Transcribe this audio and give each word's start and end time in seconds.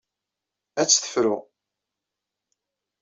Ad 0.81 0.87
tt-tefru. 0.87 1.35